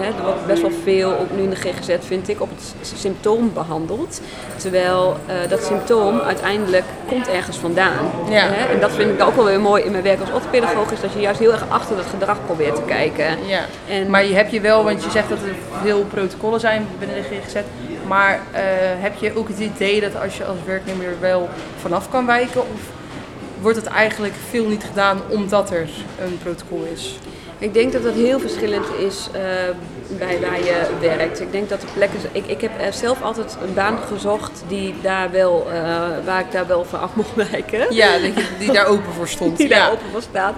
hè, 0.00 0.06
er 0.06 0.22
wordt 0.24 0.46
best 0.46 0.62
wel 0.62 0.72
veel, 0.82 1.10
ook 1.10 1.36
nu 1.36 1.42
in 1.42 1.50
de 1.50 1.56
GGZ 1.56 1.96
vind 2.06 2.28
ik, 2.28 2.40
op 2.40 2.48
het 2.50 2.98
symptoom 2.98 3.52
behandeld. 3.54 4.20
Terwijl 4.56 5.16
eh, 5.26 5.34
dat 5.48 5.64
symptoom 5.64 6.20
uiteindelijk 6.20 6.84
komt 7.08 7.28
ergens 7.28 7.56
vandaan. 7.56 8.10
Ja. 8.30 8.46
En 8.72 8.80
dat 8.80 8.92
vind 8.92 9.10
ik 9.10 9.26
ook 9.26 9.34
wel 9.34 9.44
weer 9.44 9.60
mooi 9.60 9.82
in 9.82 9.90
mijn 9.90 10.02
werk 10.02 10.20
als 10.20 10.30
orthopedagoog, 10.32 10.92
is 10.92 11.00
dat 11.00 11.12
je 11.12 11.20
juist 11.20 11.40
heel 11.40 11.52
erg 11.52 11.64
achter 11.68 11.96
dat 11.98 12.06
gedrag 12.06 12.44
probeert 12.44 12.74
te 12.74 12.82
kijken. 12.86 13.46
Ja. 13.46 13.64
En, 13.88 14.10
Maar 14.10 14.24
je 14.24 14.34
heb 14.34 14.48
je 14.48 14.60
wel, 14.60 14.84
want 14.84 15.04
je 15.04 15.10
zegt 15.10 15.28
dat 15.28 15.38
er 15.38 15.54
veel 15.82 16.04
protocollen 16.04 16.60
zijn 16.60 16.86
binnen 16.98 17.16
de 17.16 17.22
GGZ. 17.22 17.56
Maar 18.06 18.40
eh, 18.52 18.62
heb 18.96 19.16
je 19.16 19.36
ook 19.36 19.48
het 19.48 19.58
idee 19.58 20.00
dat 20.00 20.20
als 20.22 20.36
je 20.36 20.44
als 20.44 20.58
werknemer 20.66 21.06
er 21.06 21.20
wel 21.20 21.48
vanaf 21.80 22.10
kan 22.10 22.26
wijken? 22.26 22.60
Of 22.60 22.80
wordt 23.60 23.76
het 23.76 23.86
eigenlijk 23.86 24.34
veel 24.48 24.68
niet 24.68 24.84
gedaan 24.84 25.20
omdat 25.28 25.70
er 25.70 25.88
een 26.20 26.38
protocol 26.42 26.86
is? 26.92 27.18
Ik 27.58 27.74
denk 27.74 27.92
dat 27.92 28.02
dat 28.02 28.14
heel 28.14 28.40
verschillend 28.40 28.86
is 28.98 29.28
eh, 29.32 29.40
bij 30.08 30.40
waar 30.40 30.58
je 30.58 30.82
werkt. 31.00 31.40
Ik 31.40 31.52
denk 31.52 31.68
dat 31.68 31.80
de 31.80 31.86
plekken. 31.94 32.18
Ik, 32.32 32.46
ik 32.46 32.60
heb 32.60 32.72
zelf 32.90 33.22
altijd 33.22 33.56
een 33.62 33.74
baan 33.74 33.98
gezocht 33.98 34.62
die 34.68 34.94
daar 35.02 35.30
wel, 35.30 35.66
eh, 35.70 35.82
waar 36.24 36.40
ik 36.40 36.52
daar 36.52 36.66
wel 36.66 36.84
van 36.84 37.00
af 37.00 37.14
mocht 37.20 37.50
wijken. 37.50 37.94
Ja, 37.94 38.14
ik, 38.14 38.34
die 38.58 38.72
daar 38.72 38.86
open 38.86 39.12
voor 39.12 39.28
stond. 39.28 39.56
Die 39.56 39.68
ja. 39.68 39.78
daar 39.78 39.90
open 39.92 40.10
voor 40.12 40.22
staat. 40.22 40.54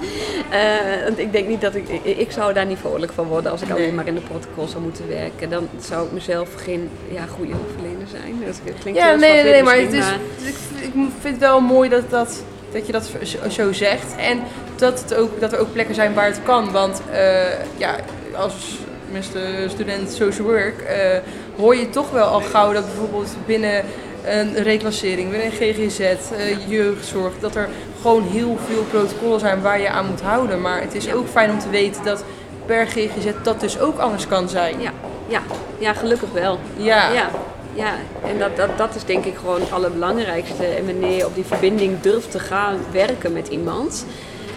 Eh, 0.51 1.05
want 1.05 1.19
ik 1.19 1.33
denk 1.33 1.49
niet 1.49 1.61
dat 1.61 1.75
ik, 1.75 1.89
ik. 1.89 2.19
ik 2.19 2.31
zou 2.31 2.53
daar 2.53 2.67
niet 2.67 2.79
vrolijk 2.79 3.13
van 3.13 3.27
worden 3.27 3.51
als 3.51 3.63
ik 3.63 3.71
alleen 3.71 3.95
maar 3.95 4.07
in 4.07 4.15
de 4.15 4.21
protocol 4.21 4.67
zou 4.67 4.83
moeten 4.83 5.09
werken. 5.09 5.51
Dan 5.51 5.69
zou 5.81 6.07
ik 6.07 6.13
mezelf 6.13 6.49
geen 6.57 6.91
ja, 7.11 7.27
goede 7.27 7.53
hulpverlener 7.53 8.07
zijn. 8.11 8.43
Dat 8.47 8.61
klinkt 8.81 9.01
Ja, 9.01 9.15
nee, 9.15 9.43
nee, 9.43 9.53
nee, 9.53 9.63
maar 9.63 9.77
het 9.77 9.93
is, 9.93 10.07
ik, 10.43 10.55
ik 10.81 10.93
vind 10.93 11.35
het 11.35 11.39
wel 11.39 11.61
mooi 11.61 11.89
dat, 11.89 12.11
dat, 12.11 12.43
dat 12.73 12.87
je 12.87 12.93
dat 12.93 13.11
zo, 13.23 13.49
zo 13.49 13.73
zegt. 13.73 14.17
En 14.17 14.43
dat, 14.77 15.01
het 15.01 15.15
ook, 15.15 15.41
dat 15.41 15.53
er 15.53 15.59
ook 15.59 15.73
plekken 15.73 15.95
zijn 15.95 16.15
waar 16.15 16.27
het 16.27 16.43
kan. 16.43 16.73
Want 16.73 17.03
eh, 17.13 17.77
ja, 17.77 17.97
als 18.37 18.79
Mr. 19.13 19.71
student 19.71 20.11
social 20.11 20.47
work 20.47 20.81
eh, 20.81 21.19
hoor 21.57 21.77
je 21.77 21.89
toch 21.91 22.11
wel 22.11 22.27
al 22.27 22.41
gauw 22.41 22.73
dat 22.73 22.85
bijvoorbeeld 22.85 23.37
binnen 23.47 23.85
een 24.25 24.55
reclassering, 24.55 25.31
binnen 25.31 25.47
een 25.47 25.53
GGZ, 25.53 26.01
eh, 26.01 26.69
jeugdzorg, 26.69 27.33
dat 27.41 27.55
er 27.55 27.69
gewoon 28.01 28.23
heel 28.23 28.59
veel 28.67 28.83
protocollen 28.83 29.41
zijn 29.41 29.61
waar 29.63 29.81
je 29.81 29.89
aan 29.89 30.07
moet 30.07 30.21
houden. 30.21 30.61
Maar 30.61 30.81
het 30.81 30.95
is 30.95 31.13
ook 31.13 31.29
fijn 31.29 31.51
om 31.51 31.59
te 31.59 31.71
weten 31.71 32.05
dat 32.05 32.25
per 32.67 32.87
GGZ 32.87 33.27
dat 33.43 33.61
dus 33.61 33.79
ook 33.81 33.99
anders 33.99 34.27
kan 34.27 34.49
zijn. 34.49 34.81
Ja, 34.81 34.93
ja, 35.29 35.43
ja, 35.79 35.93
gelukkig 35.93 36.33
wel. 36.33 36.59
Ja. 36.77 37.13
Ja, 37.13 37.31
ja. 37.75 37.95
en 38.27 38.39
dat, 38.39 38.57
dat, 38.57 38.79
dat 38.79 38.95
is 38.95 39.05
denk 39.05 39.25
ik 39.25 39.37
gewoon 39.37 39.61
het 39.61 39.73
allerbelangrijkste. 39.73 40.65
En 40.65 40.87
wanneer 40.87 41.17
je 41.17 41.27
op 41.27 41.35
die 41.35 41.45
verbinding 41.45 42.01
durft 42.01 42.31
te 42.31 42.39
gaan 42.39 42.79
werken 42.93 43.33
met 43.33 43.49
iemand. 43.49 44.07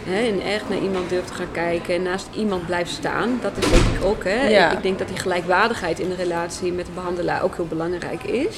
Hè, 0.05 0.27
en 0.27 0.41
echt 0.41 0.69
naar 0.69 0.79
iemand 0.79 1.09
durft 1.09 1.27
te 1.27 1.33
gaan 1.33 1.51
kijken 1.51 1.95
en 1.95 2.01
naast 2.01 2.27
iemand 2.35 2.65
blijft 2.65 2.91
staan. 2.91 3.39
Dat 3.41 3.51
is 3.59 3.71
denk 3.71 3.83
ik 3.99 4.05
ook. 4.05 4.23
Hè. 4.23 4.47
Ja. 4.47 4.67
Ik, 4.71 4.77
ik 4.77 4.83
denk 4.83 4.97
dat 4.99 5.07
die 5.07 5.17
gelijkwaardigheid 5.17 5.99
in 5.99 6.09
de 6.09 6.15
relatie 6.15 6.71
met 6.71 6.85
de 6.85 6.91
behandelaar 6.91 7.43
ook 7.43 7.55
heel 7.55 7.67
belangrijk 7.67 8.23
is. 8.23 8.55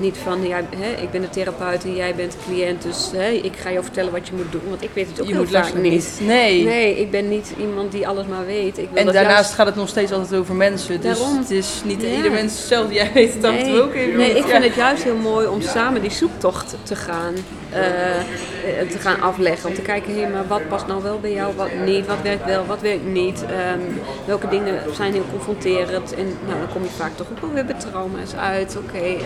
Niet 0.00 0.16
van, 0.22 0.46
ja, 0.46 0.60
hè, 0.76 1.02
ik 1.02 1.10
ben 1.10 1.20
de 1.20 1.28
therapeut 1.30 1.84
en 1.84 1.94
jij 1.96 2.14
bent 2.14 2.32
de 2.32 2.38
cliënt, 2.46 2.82
dus 2.82 3.10
hè, 3.14 3.28
ik 3.30 3.56
ga 3.56 3.70
jou 3.70 3.84
vertellen 3.84 4.12
wat 4.12 4.26
je 4.28 4.32
moet 4.34 4.52
doen. 4.52 4.60
Want 4.68 4.82
ik 4.82 4.90
weet 4.94 5.06
het 5.08 5.20
ook 5.20 5.26
Je 5.26 5.32
heel 5.32 5.42
moet 5.42 5.50
vaak 5.50 5.74
niet. 5.74 6.20
Nee. 6.22 6.64
Nee, 6.64 6.96
ik 7.00 7.10
ben 7.10 7.28
niet 7.28 7.52
iemand 7.60 7.92
die 7.92 8.08
alles 8.08 8.26
maar 8.26 8.46
weet. 8.46 8.78
Ik 8.78 8.88
wil 8.88 8.98
En 8.98 9.04
dat 9.04 9.14
daarnaast 9.14 9.34
juist- 9.36 9.54
gaat 9.54 9.66
het 9.66 9.74
nog 9.76 9.88
steeds 9.88 10.12
altijd 10.12 10.40
over 10.40 10.54
mensen. 10.54 11.00
Dus 11.00 11.18
Daarom. 11.18 11.38
het 11.38 11.50
is 11.50 11.80
niet 11.84 12.02
Ja. 12.02 12.08
ieder 12.08 12.30
mens 12.30 12.52
hetzelfde. 12.58 12.94
Jij 12.94 13.10
weet 13.14 13.34
het 13.34 13.44
af 13.44 13.56
en 13.56 13.64
toe 13.64 13.80
ook 13.82 13.94
even 13.94 14.16
nee, 14.18 14.36
ik 14.36 14.44
vind 14.44 14.64
het 14.64 14.74
juist 14.74 15.02
heel 15.02 15.16
mooi 15.16 15.46
om 15.46 15.60
samen 15.62 16.00
die 16.02 16.10
zoektocht 16.10 16.76
te 16.82 16.96
gaan, 16.96 17.34
eh, 17.78 18.88
te 18.90 18.98
gaan 18.98 19.20
afleggen. 19.20 19.68
Om 19.68 19.74
te 19.74 19.82
kijken, 19.82 20.20
hé, 20.20 20.28
maar 20.28 20.46
wat 20.46 20.68
past 20.68 20.86
nou 20.86 21.02
wel 21.02 21.20
bij 21.20 21.32
jou, 21.32 21.54
wat 21.56 21.68
niet, 21.84 22.06
wat 22.06 22.22
werkt 22.22 22.44
wel, 22.44 22.66
wat 22.66 22.80
werkt 22.80 23.04
niet. 23.04 23.44
Ehm, 23.44 23.80
welke 24.24 24.48
dingen 24.48 24.82
zijn 24.94 25.12
heel 25.12 25.26
confronterend. 25.30 26.14
En 26.14 26.26
nou, 26.46 26.58
dan 26.58 26.68
kom 26.72 26.82
je 26.82 26.88
vaak 26.88 27.16
toch 27.16 27.26
ook 27.30 27.40
wel 27.40 27.52
weer 27.52 27.64
bij 27.64 27.74
trauma's 27.78 28.34
uit. 28.34 28.76
Oké, 28.76 29.16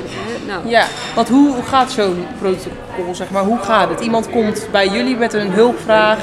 nou, 0.46 0.68
Ja, 0.68 0.86
want 1.14 1.28
hoe, 1.28 1.54
hoe 1.54 1.62
gaat 1.62 1.90
zo'n 1.90 2.26
protocol, 2.38 3.14
zeg 3.14 3.30
maar? 3.30 3.44
Hoe 3.44 3.58
gaat 3.58 3.88
het? 3.88 4.00
Iemand 4.00 4.30
komt 4.30 4.68
bij 4.70 4.88
jullie 4.88 5.16
met 5.16 5.32
een 5.32 5.50
hulpvraag. 5.50 6.18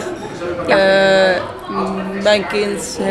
Eh, 0.67 1.41
mijn 2.24 2.48
kind, 2.48 2.98
eh, 3.00 3.05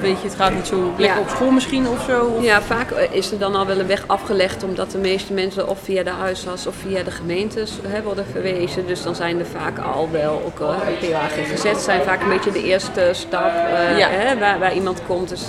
weet 0.00 0.20
je, 0.20 0.28
het 0.28 0.34
gaat 0.36 0.52
niet 0.54 0.66
zo 0.66 0.92
lekker 0.96 1.16
Ja. 1.16 1.20
op 1.22 1.28
school 1.28 1.50
misschien 1.50 1.88
of 1.88 2.04
zo. 2.08 2.24
Of- 2.24 2.44
Ja, 2.44 2.62
vaak 2.62 2.90
eh, 2.90 3.12
is 3.12 3.30
er 3.32 3.38
dan 3.38 3.54
al 3.54 3.66
wel 3.66 3.78
een 3.78 3.86
weg 3.86 4.04
afgelegd 4.06 4.62
omdat 4.62 4.90
de 4.90 4.98
meeste 4.98 5.32
mensen 5.32 5.68
of 5.68 5.78
via 5.82 6.02
de 6.02 6.10
huisarts 6.10 6.66
of 6.66 6.74
via 6.74 7.02
de 7.02 7.10
gemeentes 7.10 7.72
hè, 7.88 8.02
worden 8.02 8.24
verwezen. 8.32 8.86
Dus 8.86 9.02
dan 9.02 9.14
zijn 9.14 9.38
er 9.38 9.46
vaak 9.46 9.78
al 9.78 10.08
wel 10.12 10.42
ook 10.46 10.60
uh, 10.60 10.68
PAGGZ 11.10 11.84
zijn 11.84 12.02
vaak 12.02 12.22
een 12.22 12.28
beetje 12.28 12.52
de 12.52 12.62
eerste 12.62 13.08
stap 13.12 13.52
Ja. 13.96 14.08
hè, 14.08 14.38
waar, 14.38 14.58
waar 14.58 14.74
iemand 14.74 15.00
komt. 15.06 15.28
Dus 15.28 15.42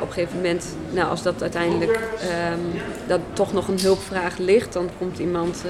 op 0.00 0.08
een 0.08 0.12
gegeven 0.12 0.36
moment, 0.36 0.66
nou, 0.90 1.08
als 1.10 1.22
dat 1.22 1.34
uiteindelijk 1.42 1.98
ehm, 2.20 2.80
dat 3.06 3.20
toch 3.32 3.52
nog 3.52 3.68
een 3.68 3.80
hulpvraag 3.80 4.38
ligt, 4.38 4.72
dan 4.72 4.90
komt 4.98 5.18
iemand 5.18 5.64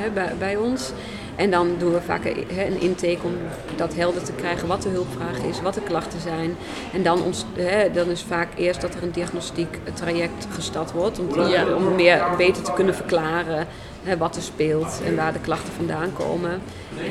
hè, 0.00 0.10
bij, 0.10 0.32
bij 0.38 0.56
ons. 0.56 0.90
En 1.38 1.50
dan 1.50 1.68
doen 1.78 1.92
we 1.92 2.00
vaak 2.00 2.24
een, 2.24 2.80
intake 2.80 3.18
om 3.22 3.32
dat 3.76 3.94
helder 3.94 4.22
te 4.22 4.32
krijgen 4.32 4.68
wat 4.68 4.82
de 4.82 4.88
hulpvraag 4.88 5.38
is, 5.48 5.60
wat 5.62 5.74
de 5.74 5.80
klachten 5.82 6.20
zijn. 6.20 6.56
En 6.92 7.02
dan, 7.02 7.22
ons, 7.22 7.44
hè, 7.56 7.90
dan 7.90 8.10
is 8.10 8.22
vaak 8.22 8.48
eerst 8.56 8.80
dat 8.80 8.94
er 8.94 9.02
een 9.02 9.10
diagnostiek 9.10 9.78
traject 9.94 10.46
gestart 10.50 10.92
wordt. 10.92 11.18
Om, 11.18 11.28
te- 11.32 11.40
Ja. 11.40 11.74
om 11.74 11.94
meer 11.94 12.22
beter 12.36 12.62
te 12.62 12.72
kunnen 12.72 12.94
verklaren 12.94 13.66
wat 14.18 14.36
er 14.36 14.42
speelt 14.42 15.00
en 15.04 15.16
waar 15.16 15.32
de 15.32 15.40
klachten 15.40 15.72
vandaan 15.72 16.12
komen. 16.12 16.50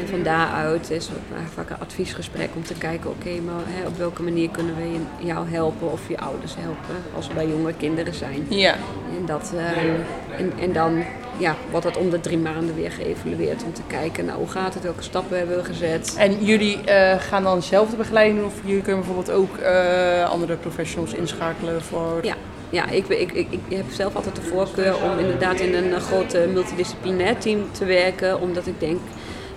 En 0.02 0.08
van 0.10 0.24
daaruit 0.24 0.92
is 0.92 1.10
vaak 1.54 1.70
een 1.70 1.80
adviesgesprek 1.80 2.50
om 2.56 2.64
te 2.64 2.74
kijken, 2.74 3.10
oké, 3.10 3.30
maar 3.30 3.64
hè, 3.66 3.88
op 3.88 3.98
welke 3.98 4.24
manier 4.24 4.50
kunnen 4.50 4.76
we 4.76 5.26
jou 5.26 5.50
helpen 5.50 5.92
of 5.92 6.08
je 6.08 6.20
ouders 6.20 6.56
helpen 6.56 6.96
als 7.16 7.28
we 7.28 7.34
bij 7.34 7.48
jonge 7.48 7.74
kinderen 7.74 8.14
zijn. 8.14 8.46
Ja. 8.50 8.76
En, 9.20 9.26
dat, 9.26 9.54
ehm, 9.56 9.96
en, 10.38 10.54
en 10.60 10.74
dan 10.74 11.04
ja, 11.38 11.56
wordt 11.72 11.86
dat 11.86 11.98
om 11.98 12.10
de 12.10 12.20
drie 12.20 12.38
maanden 12.38 12.76
weer 12.76 12.92
geëvalueerd 12.92 13.64
om 13.64 13.74
te 13.74 13.82
kijken, 13.88 14.26
nou 14.26 14.38
hoe 14.38 14.50
gaat 14.50 14.74
het, 14.74 14.84
welke 14.84 15.04
stappen 15.04 15.38
hebben 15.38 15.58
we 15.58 15.64
gezet. 15.64 16.16
En 16.18 16.46
jullie 16.46 16.84
eh, 16.84 17.20
gaan 17.20 17.44
dan 17.44 17.62
zelf 17.62 17.90
de 17.90 17.96
begeleiding 17.96 18.40
doen 18.40 18.48
of 18.48 18.60
jullie 18.66 18.82
kunnen 18.82 19.04
bijvoorbeeld 19.06 19.38
ook 19.38 19.58
eh, 19.58 20.30
andere 20.30 20.56
professionals 20.56 21.14
inschakelen 21.14 21.82
voor... 21.82 22.20
Ja, 22.26 22.36
ja 22.70 22.90
ik, 22.90 23.08
ik, 23.08 23.32
ik, 23.32 23.48
ik 23.52 23.78
heb 23.78 23.86
zelf 23.92 24.16
altijd 24.16 24.36
de 24.36 24.42
voorkeur 24.42 24.96
om 25.04 25.20
inderdaad 25.20 25.60
in 25.60 25.74
een 25.74 25.94
eh, 25.94 26.00
grote 26.02 26.48
multidisciplinair 26.54 27.38
team 27.38 27.60
te 27.72 27.86
werken, 27.86 28.40
omdat 28.42 28.68
ik 28.68 28.80
denk, 28.80 29.00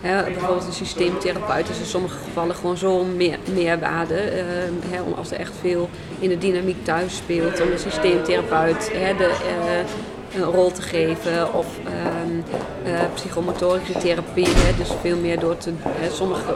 hè, 0.01 0.23
bijvoorbeeld 0.25 0.67
een 0.67 0.73
systeemtherapeut 0.73 1.69
is 1.69 1.79
in 1.79 1.85
sommige 1.87 2.17
gevallen 2.25 2.55
gewoon 2.55 2.77
zo'n 2.77 3.17
meer, 3.17 3.39
meerwaarde. 3.55 4.15
eh, 4.15 4.43
hè, 4.91 5.01
om 5.03 5.13
als 5.13 5.31
er 5.31 5.39
echt 5.39 5.53
veel 5.61 5.89
in 6.19 6.29
de 6.29 6.39
dynamiek 6.39 6.85
thuis 6.85 7.17
speelt, 7.17 7.61
om 7.61 7.71
de 7.71 7.79
systeemtherapeut 7.79 8.91
hè, 8.95 9.17
de, 9.17 9.25
eh, 9.25 10.39
een 10.41 10.43
rol 10.43 10.71
te 10.73 10.83
geven 10.83 11.55
of 11.55 11.67
ehm, 11.85 12.95
eh, 12.95 13.01
psychomotorische 13.15 13.93
therapie. 13.93 14.47
Hè, 14.49 14.77
dus 14.77 14.89
veel 15.01 15.17
meer 15.17 15.39
door 15.41 15.57
te. 15.57 15.71
Hè, 15.83 16.11
sommige 16.11 16.55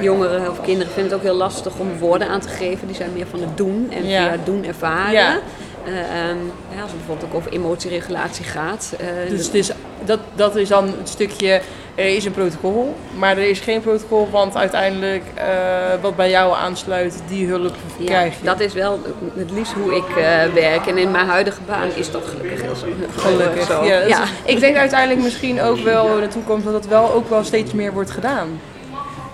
jongeren 0.00 0.50
of 0.50 0.60
kinderen 0.62 0.92
vinden 0.92 1.12
het 1.12 1.20
ook 1.20 1.26
heel 1.26 1.36
lastig 1.38 1.78
om 1.78 1.98
woorden 1.98 2.28
aan 2.28 2.40
te 2.40 2.48
geven. 2.48 2.86
Die 2.86 2.96
zijn 2.96 3.10
meer 3.14 3.26
van 3.26 3.40
het 3.40 3.56
doen 3.56 3.86
en 3.90 4.06
Ja. 4.06 4.22
via 4.22 4.30
het 4.30 4.46
doen 4.46 4.64
ervaren. 4.64 5.12
Ja. 5.12 5.38
Eh, 5.86 6.28
ehm, 6.28 6.36
als 6.82 6.90
het 6.90 6.96
bijvoorbeeld 6.98 7.30
ook 7.30 7.34
over 7.36 7.52
emotieregulatie 7.52 8.44
gaat. 8.44 8.94
eh, 8.98 9.06
Dus 9.28 9.44
het 9.44 9.54
is, 9.54 9.70
dat, 10.04 10.18
dat 10.34 10.56
is 10.56 10.68
dan 10.68 10.84
het 10.86 11.08
stukje, 11.08 11.60
er 11.94 12.06
is 12.16 12.24
een 12.24 12.32
protocol, 12.32 12.94
maar 13.16 13.36
er 13.36 13.48
is 13.48 13.60
geen 13.60 13.80
protocol, 13.80 14.28
want 14.30 14.56
uiteindelijk 14.56 15.22
eh, 15.34 15.46
wat 16.00 16.16
bij 16.16 16.30
jou 16.30 16.56
aansluit, 16.56 17.22
die 17.28 17.46
hulp 17.46 17.74
ja, 17.98 18.04
krijg 18.04 18.38
je. 18.38 18.44
dat 18.44 18.60
is 18.60 18.72
wel 18.72 19.00
het 19.34 19.50
liefst 19.50 19.72
hoe 19.72 19.94
ik 19.94 20.04
werk. 20.54 20.86
En 20.86 20.98
in 20.98 21.10
mijn 21.10 21.26
huidige 21.26 21.60
baan 21.66 21.88
is 21.94 22.10
dat 22.10 22.22
gelukkig 22.26 22.62
heel 22.62 22.74
zo. 22.74 22.86
Gelukkig. 23.16 23.66
zo. 23.66 23.84
Ja, 23.84 24.00
is-. 24.00 24.30
Ik 24.44 24.60
denk 24.60 24.76
uiteindelijk 24.76 25.22
misschien 25.22 25.62
ook 25.62 25.78
wel 25.78 26.14
in 26.16 26.20
de 26.20 26.28
toekomst 26.28 26.64
dat 26.64 26.72
dat 26.72 26.86
wel 26.86 27.12
ook 27.12 27.28
wel 27.28 27.44
steeds 27.44 27.72
meer 27.72 27.92
wordt 27.92 28.10
gedaan. 28.10 28.60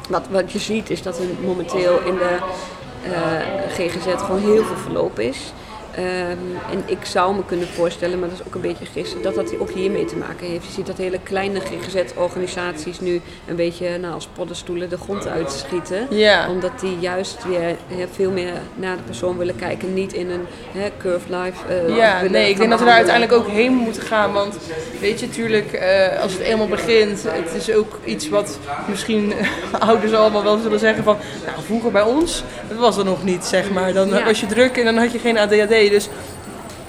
Wat, 0.08 0.26
wat 0.30 0.52
je 0.52 0.58
ziet 0.58 0.90
is 0.90 1.02
dat 1.02 1.18
er 1.18 1.24
momenteel 1.44 2.00
in 2.06 2.14
de 2.14 2.36
GGZ 3.68 4.22
gewoon 4.24 4.40
heel 4.40 4.64
veel 4.64 4.76
verloop 4.76 5.18
is. 5.18 5.52
Ehm, 5.94 6.72
en 6.72 6.82
ik 6.86 7.04
zou 7.04 7.34
me 7.34 7.44
kunnen 7.46 7.66
voorstellen, 7.68 8.18
maar 8.18 8.28
dat 8.28 8.38
is 8.40 8.46
ook 8.46 8.54
een 8.54 8.60
beetje 8.60 8.86
gissen, 8.86 9.22
dat 9.22 9.34
dat 9.34 9.58
ook 9.58 9.70
hiermee 9.70 10.04
te 10.04 10.16
maken 10.16 10.46
heeft. 10.46 10.66
Je 10.66 10.72
ziet 10.72 10.86
dat 10.86 10.96
hele 10.96 11.18
kleine 11.22 11.60
GGZ-organisaties 11.60 13.00
nu 13.00 13.20
een 13.48 13.56
beetje 13.56 13.98
nou, 13.98 14.14
als 14.14 14.28
poddenstoelen 14.34 14.88
de 14.88 14.96
grond 14.96 15.26
uitschieten. 15.28 16.06
Omdat 16.48 16.80
die 16.80 16.96
juist 16.98 17.44
weer 17.48 17.76
veel 18.12 18.30
meer 18.30 18.52
naar 18.74 18.96
de 18.96 19.02
persoon 19.02 19.36
willen 19.38 19.56
kijken, 19.56 19.94
niet 19.94 20.12
in 20.12 20.30
een 20.30 20.46
hè, 20.72 20.88
curve 20.98 21.36
life. 21.36 21.66
eh, 21.68 21.96
Ja, 21.96 22.20
nee, 22.30 22.50
ik 22.50 22.56
denk 22.56 22.70
dat 22.70 22.78
we 22.78 22.84
daar 22.84 22.94
uiteindelijk 22.94 23.32
ook 23.38 23.48
heen 23.48 23.72
moeten 23.72 24.02
gaan. 24.02 24.32
Want 24.32 24.56
weet 25.00 25.20
je, 25.20 25.26
natuurlijk, 25.26 25.72
eh, 25.72 26.20
als 26.22 26.32
het 26.32 26.40
eenmaal 26.42 26.68
begint, 26.68 27.22
het 27.26 27.54
is 27.54 27.74
ook 27.74 27.98
iets 28.04 28.28
wat 28.28 28.58
misschien 28.88 29.32
ouders 29.78 30.12
allemaal 30.12 30.42
wel 30.42 30.58
zullen 30.58 30.78
zeggen 30.78 31.04
van, 31.04 31.16
nou 31.46 31.62
vroeger 31.64 31.90
bij 31.90 32.02
ons, 32.02 32.42
dat 32.68 32.78
was 32.78 32.96
er 32.96 33.04
nog 33.04 33.24
niet, 33.24 33.44
zeg 33.44 33.70
maar. 33.70 33.92
Dan 33.92 34.08
Ja. 34.08 34.24
was 34.24 34.40
je 34.40 34.46
druk 34.46 34.76
en 34.76 34.84
dan 34.84 34.96
had 34.96 35.12
je 35.12 35.18
geen 35.18 35.38
ADHD. 35.38 35.79
Dus 35.88 36.08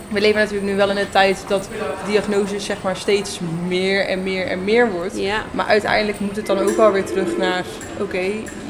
we 0.10 0.22
leven 0.22 0.40
natuurlijk 0.40 0.72
nu 0.72 0.76
wel 0.76 0.90
in 0.90 0.98
een 0.98 1.10
tijd 1.10 1.44
dat 1.48 1.70
diagnoses 2.08 2.66
zeg 2.66 2.82
maar 2.82 2.96
steeds 2.96 3.40
meer 3.68 4.06
en 4.06 4.24
meer 4.24 4.48
en 4.48 4.64
meer 4.64 4.92
wordt. 4.92 5.20
Ja. 5.20 5.44
Maar 5.52 5.66
uiteindelijk 5.66 6.20
moet 6.20 6.36
het 6.36 6.46
dan 6.46 6.60
ook 6.60 6.76
wel 6.76 6.92
weer 6.92 7.06
terug 7.06 7.38
naar, 7.38 7.64
oké, 8.00 8.26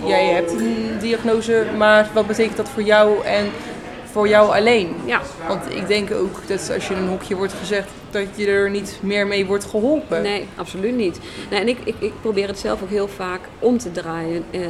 jij 0.06 0.26
hebt 0.26 0.52
een 0.52 0.98
diagnose, 1.00 1.66
maar 1.78 2.10
wat 2.14 2.28
betekent 2.28 2.58
dat 2.58 2.70
voor 2.70 2.84
jou 2.84 3.26
en 3.26 3.50
voor 4.12 4.28
jou 4.28 4.56
alleen? 4.56 4.96
Ja. 5.06 5.22
Want 5.48 5.76
ik 5.76 5.88
denk 5.88 6.12
ook 6.12 6.48
dat 6.48 6.72
als 6.74 6.88
je 6.88 6.94
in 6.94 7.00
een 7.02 7.08
hokje 7.08 7.36
wordt 7.36 7.54
gezegd, 7.54 7.88
dat 8.12 8.28
je 8.36 8.48
er 8.48 8.70
niet 8.70 8.98
meer 9.02 9.28
mee 9.28 9.46
wordt 9.46 9.66
geholpen. 9.66 10.22
Nee, 10.22 10.48
absoluut 10.56 10.96
niet. 10.96 11.20
Nee, 11.50 11.60
en 11.60 11.68
ik, 11.68 11.78
ik, 11.84 11.96
ik 12.00 12.14
probeer 12.22 12.48
het 12.48 12.60
zelf 12.60 12.82
ook 12.82 12.90
heel 12.90 13.08
vaak 13.08 13.40
om 13.60 13.78
te 13.78 13.92
draaien. 13.92 14.44
eh, 14.52 14.62
eh, 14.62 14.70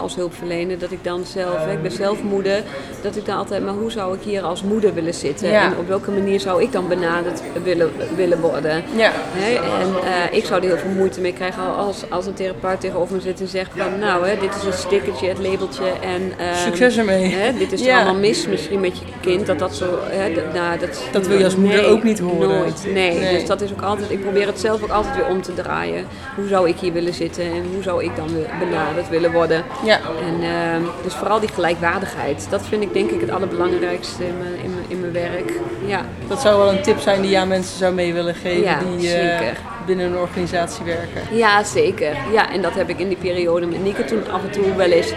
als 0.00 0.14
hulpverlener, 0.14 0.78
dat 0.78 0.90
ik 0.90 1.04
dan 1.04 1.24
zelf, 1.24 1.66
ik 1.72 1.82
ben 1.82 1.90
zelf 1.92 2.22
moeder, 2.22 2.62
dat 3.02 3.16
ik 3.16 3.26
dan 3.26 3.36
altijd, 3.36 3.64
maar 3.64 3.74
hoe 3.74 3.90
zou 3.90 4.14
ik 4.14 4.20
hier 4.22 4.42
als 4.42 4.62
moeder 4.62 4.94
willen 4.94 5.14
zitten? 5.14 5.48
Ja. 5.48 5.64
En 5.64 5.76
op 5.78 5.88
welke 5.88 6.10
manier 6.10 6.40
zou 6.40 6.62
ik 6.62 6.72
dan 6.72 6.88
benaderd 6.88 7.42
willen, 7.64 7.90
willen 8.16 8.40
worden? 8.40 8.84
Ja. 8.96 9.10
Hè, 9.14 9.54
en 9.54 9.94
eh, 10.30 10.36
ik 10.38 10.44
zou 10.44 10.60
er 10.62 10.68
heel 10.68 10.78
veel 10.78 10.90
moeite 10.90 11.20
mee 11.20 11.32
krijgen 11.32 11.76
als, 11.76 12.02
als 12.10 12.26
een 12.26 12.34
therapeut 12.34 12.80
tegenover 12.80 13.14
me 13.16 13.20
zit 13.20 13.40
en 13.40 13.48
zegt 13.48 13.70
van, 13.76 13.98
nou, 13.98 14.26
hè, 14.28 14.38
dit 14.38 14.54
is 14.54 14.62
het 14.62 14.74
stickertje, 14.74 15.28
het 15.28 15.38
labeltje 15.38 15.84
en... 16.02 16.32
ehm, 16.38 16.56
Succes 16.56 16.96
ermee. 16.98 17.34
Hè, 17.34 17.52
dit 17.58 17.72
is 17.72 17.80
Ja. 17.84 17.96
allemaal 17.96 18.20
mis 18.20 18.46
misschien 18.46 18.80
met 18.80 18.98
je 18.98 19.04
kind, 19.20 19.46
dat 19.46 19.58
dat 19.58 19.74
zo... 19.74 19.98
Hè, 20.08 20.28
nou, 20.54 20.78
dat, 20.78 21.02
Dat 21.12 21.26
wil 21.26 21.38
je 21.38 21.44
als 21.44 21.56
moeder 21.56 21.80
nee, 21.82 21.90
ook 21.90 22.02
niet 22.02 22.18
horen. 22.20 22.48
Nooit, 22.48 22.84
nee. 22.84 23.18
Nee. 23.18 23.34
Dus 23.38 23.46
dat 23.46 23.60
is 23.60 23.72
ook 23.72 23.82
altijd, 23.82 24.10
ik 24.10 24.20
probeer 24.20 24.46
het 24.46 24.60
zelf 24.60 24.82
ook 24.82 24.90
altijd 24.90 25.16
weer 25.16 25.26
om 25.26 25.42
te 25.42 25.54
draaien. 25.54 26.04
Hoe 26.36 26.46
zou 26.48 26.68
ik 26.68 26.76
hier 26.78 26.92
willen 26.92 27.14
zitten 27.14 27.44
en 27.44 27.64
hoe 27.74 27.82
zou 27.82 28.04
ik 28.04 28.16
dan 28.16 28.28
benaderd 28.58 29.08
willen 29.08 29.32
worden? 29.32 29.64
Ja. 29.84 30.00
En, 30.26 30.42
ehm, 30.42 30.82
dus 31.02 31.14
vooral 31.14 31.40
die 31.40 31.48
gelijkwaardigheid, 31.48 32.46
dat 32.50 32.62
vind 32.68 32.82
ik 32.82 32.92
denk 32.92 33.10
ik 33.10 33.20
het 33.20 33.30
allerbelangrijkste 33.30 34.26
in 34.26 34.38
mijn, 34.38 34.54
in 34.64 34.74
mijn, 34.74 34.84
in 34.88 35.00
mijn 35.00 35.12
werk. 35.12 35.52
Ja, 35.86 36.00
Dat 36.28 36.40
zou 36.40 36.58
wel 36.58 36.72
een 36.72 36.82
tip 36.82 36.98
zijn 36.98 37.20
die 37.22 37.30
je 37.30 37.38
aan 37.38 37.48
mensen 37.48 37.78
zou 37.78 37.94
mee 37.94 38.12
willen 38.12 38.34
geven 38.34 38.62
Ja, 38.62 38.78
die 38.96 39.08
zeker. 39.08 39.56
binnen 39.86 40.06
een 40.06 40.16
organisatie 40.18 40.84
werken. 40.84 41.36
ja 41.36 41.62
zeker. 41.64 42.16
Ja, 42.32 42.52
en 42.52 42.62
dat 42.62 42.74
heb 42.74 42.88
ik 42.88 42.98
in 42.98 43.08
die 43.08 43.16
periode 43.16 43.66
met 43.66 43.82
Nieke 43.82 44.04
toen 44.04 44.30
af 44.30 44.42
en 44.44 44.50
toe 44.50 44.74
wel 44.76 44.90
eens, 44.90 45.12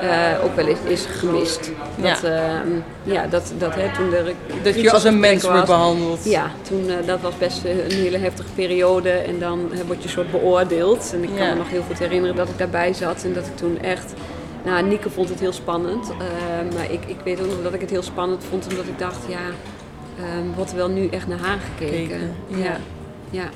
eh, 0.00 0.44
ook 0.44 0.54
wel 0.56 0.66
eens 0.66 0.78
is 0.86 1.04
gemist. 1.18 1.70
Dat, 1.96 2.20
Ja. 2.22 2.28
ehm, 2.28 2.68
ja, 3.02 3.26
dat, 3.26 3.52
dat 3.58 3.74
hè, 3.74 3.94
toen 3.96 4.12
er 4.14 4.32
Dat 4.62 4.80
je 4.80 4.90
als 4.92 5.04
een 5.04 5.20
mens 5.20 5.42
wordt 5.42 5.66
behandeld. 5.66 6.24
Ja, 6.24 6.50
toen, 6.62 6.88
eh, 6.88 7.06
dat 7.06 7.20
was 7.20 7.38
best 7.38 7.64
eh, 7.64 7.84
een 7.84 7.92
hele 7.92 8.18
heftige 8.18 8.48
periode 8.54 9.10
en 9.10 9.38
dan 9.38 9.72
eh, 9.72 9.78
word 9.86 9.98
je 9.98 10.04
een 10.04 10.10
soort 10.10 10.30
beoordeeld. 10.30 11.10
En 11.14 11.22
ik 11.22 11.30
kan 11.36 11.48
me 11.48 11.54
nog 11.54 11.68
heel 11.70 11.82
goed 11.86 11.98
herinneren 11.98 12.36
dat 12.36 12.48
ik 12.48 12.58
daarbij 12.58 12.92
zat 12.92 13.24
en 13.24 13.32
dat 13.32 13.46
ik 13.46 13.56
toen 13.56 13.78
echt... 13.82 14.12
Nou, 14.64 14.82
Nieke 14.86 15.10
vond 15.10 15.28
het 15.28 15.40
heel 15.40 15.52
spannend, 15.52 16.10
eh, 16.10 16.76
maar 16.76 16.90
ik, 16.90 17.00
ik 17.06 17.16
weet 17.24 17.40
ook 17.40 17.46
nog 17.46 17.62
dat 17.62 17.74
ik 17.74 17.80
het 17.80 17.90
heel 17.90 18.02
spannend 18.02 18.44
vond 18.50 18.66
omdat 18.70 18.84
ik 18.84 18.98
dacht, 18.98 19.18
ja, 19.28 19.38
ehm, 20.18 20.54
wordt 20.56 20.70
er 20.70 20.76
wel 20.76 20.88
nu 20.88 21.08
echt 21.08 21.26
naar 21.26 21.38
haar 21.38 21.58
gekeken? 21.58 21.98
Gekeken, 21.98 22.34
ja. 22.46 22.64
ja. 22.64 22.76
ja. 23.30 23.48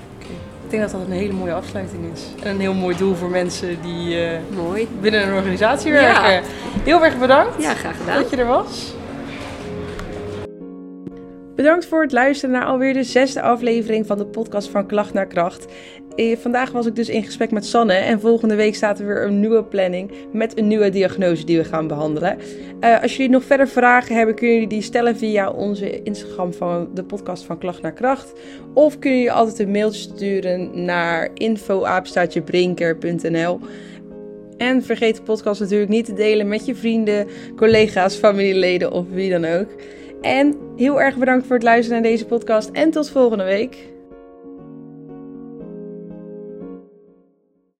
Ik 0.65 0.71
denk 0.71 0.83
dat 0.83 0.91
dat 0.91 1.01
een 1.09 1.13
hele 1.13 1.33
mooie 1.33 1.53
afsluiting 1.53 2.03
is. 2.13 2.23
En 2.43 2.51
een 2.51 2.61
heel 2.61 2.75
mooi 2.75 2.97
doel 2.97 3.15
voor 3.15 3.31
mensen 3.31 3.77
die 3.83 4.21
eh, 4.25 4.39
mooi. 4.57 4.89
binnen 5.01 5.29
een 5.29 5.35
organisatie 5.35 5.93
Ja. 5.93 6.01
werken. 6.23 6.51
Heel 6.85 7.05
erg 7.05 7.19
bedankt 7.19 7.63
Ja, 7.63 7.75
graag 7.75 7.97
gedaan. 7.97 8.23
dat 8.23 8.31
je 8.31 8.37
er 8.37 8.47
was. 8.47 8.95
Bedankt 11.57 11.87
voor 11.87 12.03
het 12.03 12.13
luisteren 12.13 12.55
naar 12.55 12.65
alweer 12.65 12.93
de 12.93 13.03
zesde 13.03 13.43
aflevering 13.43 14.07
van 14.07 14.19
de 14.19 14.25
podcast 14.27 14.69
van 14.69 14.87
Klacht 14.87 15.13
naar 15.13 15.27
Kracht. 15.27 15.67
Eh, 16.17 16.37
Vandaag 16.37 16.71
was 16.71 16.87
ik 16.87 16.97
dus 16.97 17.09
in 17.09 17.25
gesprek 17.25 17.51
met 17.51 17.67
Sanne 17.67 17.93
en 17.93 18.21
volgende 18.21 18.55
week 18.55 18.75
staat 18.75 18.99
er 18.99 19.07
weer 19.07 19.25
een 19.25 19.41
nieuwe 19.41 19.65
planning 19.65 20.11
met 20.33 20.59
een 20.59 20.67
nieuwe 20.67 20.91
diagnose 20.91 21.45
die 21.45 21.59
we 21.59 21.65
gaan 21.65 21.87
behandelen. 21.87 22.39
Eh, 22.81 23.03
als 23.03 23.17
jullie 23.17 23.33
nog 23.33 23.45
verder 23.45 23.69
vragen 23.69 24.17
hebben, 24.17 24.35
kunnen 24.35 24.55
jullie 24.55 24.69
die 24.69 24.83
stellen 24.83 25.17
via 25.17 25.51
onze 25.51 26.03
Instagram 26.03 26.53
van 26.53 26.89
de 26.95 27.05
podcast 27.05 27.45
van 27.45 27.59
Klacht 27.59 27.83
naar 27.83 27.93
Kracht. 27.93 28.33
Of 28.75 28.99
kunnen 28.99 29.19
jullie 29.19 29.35
altijd 29.35 29.59
een 29.59 29.71
mailtje 29.71 30.01
sturen 30.01 30.85
naar 30.85 31.31
info@brinker.nl. 31.35 33.61
En 34.57 34.83
vergeet 34.83 35.17
de 35.17 35.23
podcast 35.23 35.61
natuurlijk 35.61 35.91
niet 35.91 36.05
te 36.05 36.15
delen 36.15 36.49
met 36.49 36.67
je 36.67 36.75
vrienden, 36.75 37.27
collega's, 37.57 38.17
familieleden 38.17 38.93
of 38.93 39.07
wie 39.11 39.31
dan 39.31 39.45
ook. 39.45 39.69
En 40.21 40.55
heel 40.77 41.01
erg 41.01 41.17
bedankt 41.17 41.47
voor 41.47 41.55
het 41.55 41.65
luisteren 41.65 42.03
naar 42.03 42.11
deze 42.11 42.27
podcast 42.27 42.71
en 42.71 42.91
tot 42.91 43.11
volgende 43.11 43.45
week. 43.45 43.94